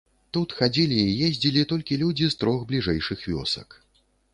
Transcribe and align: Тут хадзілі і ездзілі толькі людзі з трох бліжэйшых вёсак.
Тут 0.37 0.55
хадзілі 0.61 0.97
і 1.11 1.13
ездзілі 1.27 1.67
толькі 1.75 2.01
людзі 2.05 2.33
з 2.33 2.41
трох 2.43 2.67
бліжэйшых 2.73 3.19
вёсак. 3.33 3.83